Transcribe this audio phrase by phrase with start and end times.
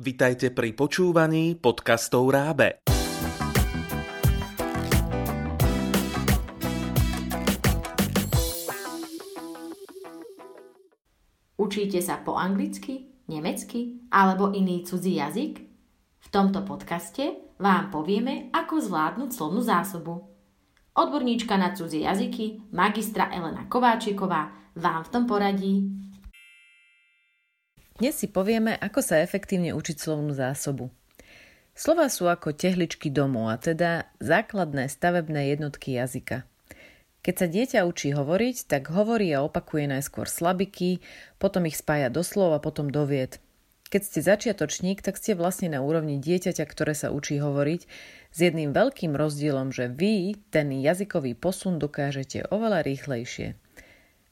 [0.00, 2.80] Vitajte pri počúvaní podcastov Rábe.
[11.60, 15.68] Učíte sa po anglicky, nemecky alebo iný cudzí jazyk?
[16.16, 20.32] V tomto podcaste vám povieme, ako zvládnuť slovnú zásobu.
[20.96, 25.92] Odborníčka na cudzie jazyky, magistra Elena Kováčiková, vám v tom poradí.
[28.00, 30.88] Dnes si povieme, ako sa efektívne učiť slovnú zásobu.
[31.76, 36.48] Slova sú ako tehličky domov, a teda základné stavebné jednotky jazyka.
[37.20, 41.04] Keď sa dieťa učí hovoriť, tak hovorí a opakuje najskôr slabiky,
[41.36, 43.36] potom ich spája do slov a potom do vied.
[43.92, 47.84] Keď ste začiatočník, tak ste vlastne na úrovni dieťaťa, ktoré sa učí hovoriť,
[48.32, 53.60] s jedným veľkým rozdielom, že vy ten jazykový posun dokážete oveľa rýchlejšie.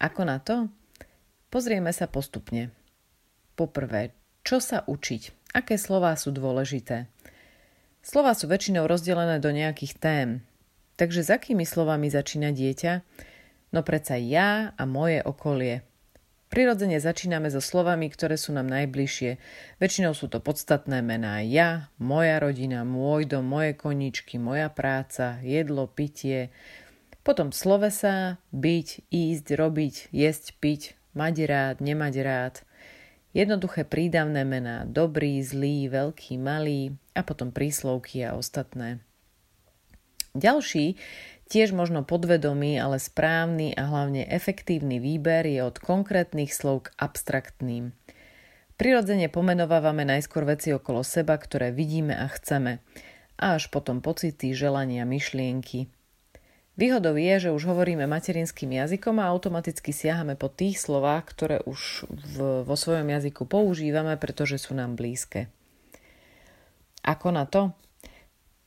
[0.00, 0.72] Ako na to?
[1.52, 2.79] Pozrieme sa postupne.
[3.60, 5.52] Poprvé, čo sa učiť?
[5.52, 7.12] Aké slová sú dôležité?
[8.00, 10.28] Slova sú väčšinou rozdelené do nejakých tém,
[11.00, 12.92] Takže s akými slovami začína dieťa?
[13.72, 15.80] No predsa ja a moje okolie.
[16.52, 19.40] Prirodzene začíname so slovami, ktoré sú nám najbližšie.
[19.80, 25.88] Väčšinou sú to podstatné mená ja, moja rodina, môj dom, moje koničky, moja práca, jedlo,
[25.88, 26.52] pitie.
[27.24, 32.54] Potom slovesa, byť, ísť, robiť, jesť, piť, mať rád, nemať rád.
[33.30, 38.98] Jednoduché prídavné mená, dobrý, zlý, veľký, malý a potom príslovky a ostatné.
[40.34, 40.98] Ďalší,
[41.46, 47.94] tiež možno podvedomý, ale správny a hlavne efektívny výber je od konkrétnych slov k abstraktným.
[48.74, 52.82] Prirodzene pomenovávame najskôr veci okolo seba, ktoré vidíme a chceme,
[53.38, 55.86] a až potom pocity, želania, myšlienky.
[56.80, 62.08] Výhodou je, že už hovoríme materinským jazykom a automaticky siahame po tých slovách, ktoré už
[62.08, 65.52] v, vo svojom jazyku používame, pretože sú nám blízke.
[67.04, 67.76] Ako na to?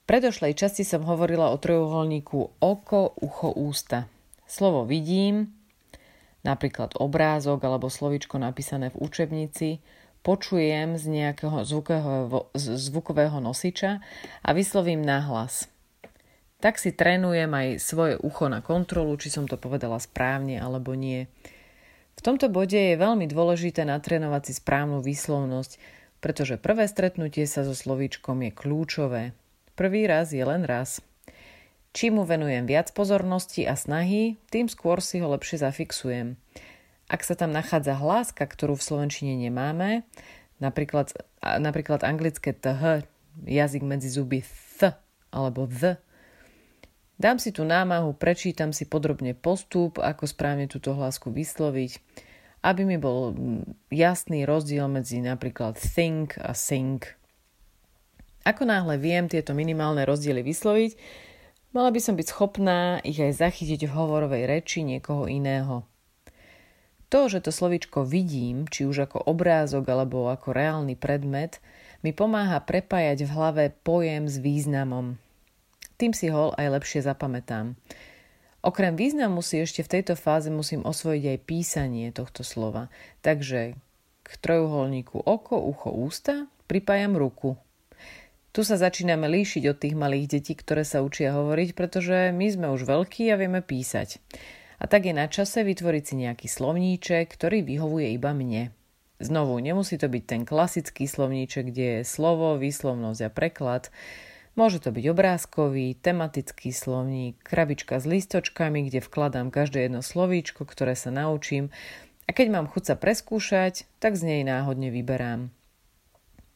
[0.05, 4.05] predošlej časti som hovorila o trojuholníku oko, ucho, ústa.
[4.45, 5.49] Slovo vidím,
[6.45, 9.81] napríklad obrázok alebo slovičko napísané v učebnici,
[10.21, 14.05] počujem z nejakého zvukového, zvukového nosiča
[14.45, 15.72] a vyslovím nahlas.
[16.63, 21.27] Tak si trénujem aj svoje ucho na kontrolu, či som to povedala správne alebo nie.
[22.15, 25.75] V tomto bode je veľmi dôležité natrénovať si správnu výslovnosť,
[26.23, 29.23] pretože prvé stretnutie sa so slovíčkom je kľúčové.
[29.75, 31.03] Prvý raz je len raz.
[31.91, 36.39] Čím mu venujem viac pozornosti a snahy, tým skôr si ho lepšie zafixujem.
[37.11, 40.07] Ak sa tam nachádza hláska, ktorú v slovenčine nemáme,
[40.63, 41.11] napríklad,
[41.43, 43.03] napríklad anglické th,
[43.43, 44.47] jazyk medzi zuby
[44.79, 44.95] th
[45.27, 45.99] alebo th,
[47.23, 52.03] dám si tú námahu, prečítam si podrobne postup, ako správne túto hlásku vysloviť,
[52.67, 53.31] aby mi bol
[53.87, 56.99] jasný rozdiel medzi napríklad think a sing.
[58.43, 60.99] Ako náhle viem tieto minimálne rozdiely vysloviť,
[61.71, 65.87] mala by som byť schopná ich aj zachytiť v hovorovej reči niekoho iného.
[67.07, 71.63] To, že to slovičko vidím, či už ako obrázok alebo ako reálny predmet,
[72.03, 75.15] mi pomáha prepájať v hlave pojem s významom.
[76.03, 77.79] Tým si ho aj lepšie zapamätám.
[78.59, 82.91] Okrem významu si ešte v tejto fáze musím osvojiť aj písanie tohto slova.
[83.23, 83.79] Takže
[84.19, 87.55] k trojuholníku oko, ucho, ústa pripájam ruku.
[88.51, 92.67] Tu sa začíname líšiť od tých malých detí, ktoré sa učia hovoriť, pretože my sme
[92.75, 94.19] už veľkí a vieme písať.
[94.83, 98.75] A tak je na čase vytvoriť si nejaký slovníček, ktorý vyhovuje iba mne.
[99.23, 103.87] Znovu, nemusí to byť ten klasický slovníček, kde je slovo, výslovnosť a preklad.
[104.53, 110.93] Môže to byť obrázkový, tematický slovník, krabička s listočkami, kde vkladám každé jedno slovíčko, ktoré
[110.93, 111.73] sa naučím
[112.29, 115.49] a keď mám chuť sa preskúšať, tak z nej náhodne vyberám.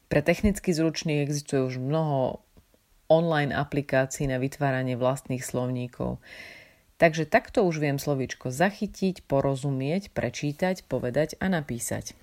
[0.08, 2.40] Pre technicky zručných existuje už mnoho
[3.12, 6.22] online aplikácií na vytváranie vlastných slovníkov.
[7.02, 12.14] Takže takto už viem slovíčko zachytiť, porozumieť, prečítať, povedať a napísať.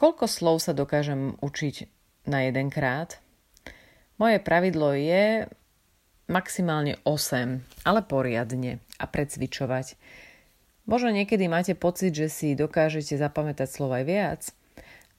[0.00, 1.88] Koľko slov sa dokážem učiť
[2.24, 3.20] na jedenkrát?
[4.20, 5.48] Moje pravidlo je
[6.28, 9.96] maximálne 8, ale poriadne a precvičovať.
[10.84, 14.42] Možno niekedy máte pocit, že si dokážete zapamätať slov aj viac–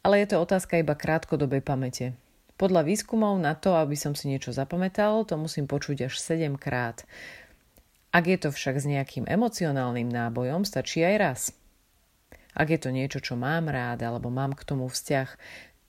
[0.01, 2.17] ale je to otázka iba krátkodobej pamäte.
[2.57, 7.05] Podľa výskumov na to, aby som si niečo zapamätal, to musím počuť až 7 krát.
[8.13, 11.41] Ak je to však s nejakým emocionálnym nábojom, stačí aj raz.
[12.51, 15.29] Ak je to niečo, čo mám rád alebo mám k tomu vzťah,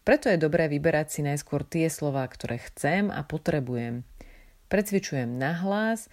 [0.03, 4.03] preto je dobré vyberať si najskôr tie slova, ktoré chcem a potrebujem.
[4.67, 6.11] Precvičujem nahlas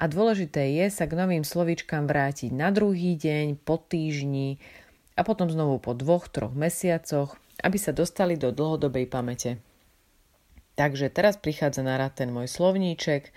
[0.00, 4.60] a dôležité je sa k novým slovíčkam vrátiť na druhý deň, po týždni,
[5.18, 9.58] a potom znovu po dvoch, troch mesiacoch aby sa dostali do dlhodobej pamäte.
[10.78, 13.34] Takže teraz prichádza na rad ten môj slovníček,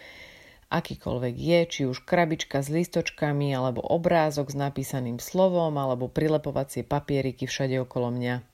[0.69, 7.49] akýkoľvek je, či už krabička s listočkami, alebo obrázok s napísaným slovom, alebo prilepovacie papieriky
[7.49, 8.50] všade okolo mňa.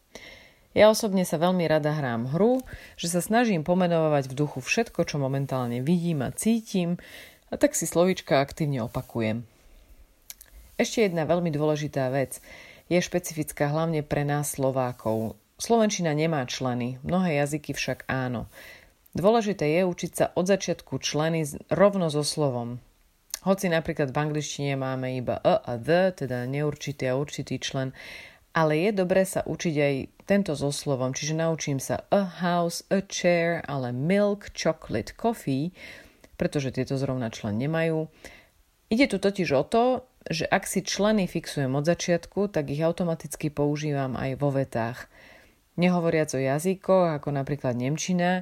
[0.78, 2.62] Ja osobne sa veľmi rada hrám hru,
[3.02, 7.02] že sa snažím pomenovať v duchu všetko, čo momentálne vidím a cítim,
[7.50, 9.42] a tak si slovíčka aktívne opakujem.
[10.78, 12.38] Ešte jedna veľmi dôležitá vec
[12.94, 15.34] je špecifická hlavne pre nás Slovákov.
[15.58, 18.46] Slovenčina nemá členy, mnohé jazyky však áno.
[19.18, 21.42] Dôležité je učiť sa od začiatku členy
[21.74, 22.78] rovno so slovom.
[23.42, 27.98] Hoci napríklad v angličtine máme iba a a the, teda neurčitý a určitý člen,
[28.58, 29.96] ale je dobré sa učiť aj
[30.26, 35.70] tento so slovom, čiže naučím sa a house, a chair, ale milk, chocolate, coffee,
[36.42, 38.10] pretože tieto zrovna člen nemajú.
[38.90, 39.86] Ide tu totiž o to,
[40.26, 45.06] že ak si členy fixujem od začiatku, tak ich automaticky používam aj vo vetách.
[45.78, 48.42] Nehovoriac o jazykoch, ako napríklad Nemčina,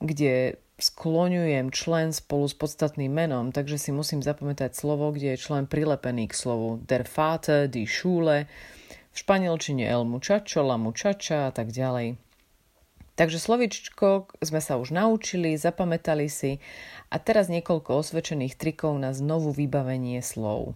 [0.00, 5.68] kde skloňujem člen spolu s podstatným menom, takže si musím zapamätať slovo, kde je člen
[5.68, 8.48] prilepený k slovu der Vater, die Schule,
[9.10, 12.18] v španielčine el muchacho, la muchacha a tak ďalej.
[13.20, 16.56] Takže slovičko sme sa už naučili, zapamätali si
[17.12, 20.72] a teraz niekoľko osvedčených trikov na znovu vybavenie slov.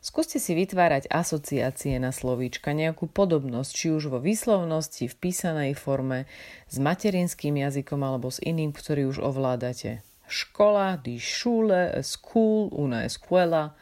[0.00, 6.24] Skúste si vytvárať asociácie na slovíčka, nejakú podobnosť, či už vo výslovnosti, v písanej forme,
[6.72, 10.00] s materinským jazykom alebo s iným, ktorý už ovládate.
[10.24, 13.76] Škola, die Schule, school, una escuela,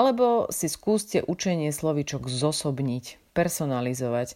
[0.00, 4.32] alebo si skúste učenie slovíčok zosobniť, personalizovať.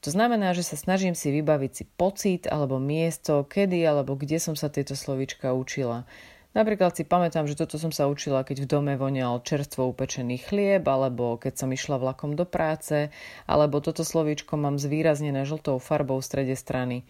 [0.00, 4.56] To znamená, že sa snažím si vybaviť si pocit alebo miesto, kedy alebo kde som
[4.56, 6.08] sa tieto slovíčka učila.
[6.56, 10.84] Napríklad si pamätám, že toto som sa učila, keď v dome vonial čerstvo upečený chlieb,
[10.84, 13.12] alebo keď som išla vlakom do práce,
[13.48, 17.04] alebo toto slovíčko mám zvýraznené žltou farbou v strede strany.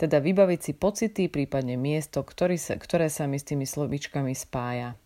[0.00, 4.96] Teda vybaviť si pocity, prípadne miesto, ktorý sa, ktoré sa mi s tými slovíčkami spája.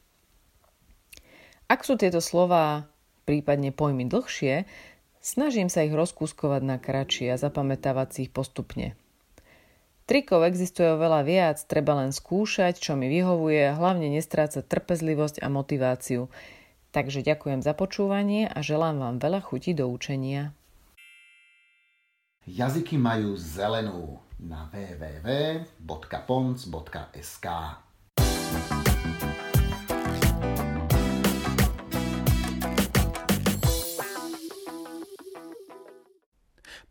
[1.72, 2.84] Ak sú tieto slova,
[3.24, 4.68] prípadne pojmy dlhšie,
[5.24, 8.92] snažím sa ich rozkúskovať na kratšie a zapamätávať si ich postupne.
[10.04, 16.28] Trikov existuje oveľa viac, treba len skúšať, čo mi vyhovuje, hlavne nestrácať trpezlivosť a motiváciu.
[16.92, 20.52] Takže ďakujem za počúvanie a želám vám veľa chutí do učenia.
[22.44, 25.88] Jazyky majú zelenú na www.pons.sk.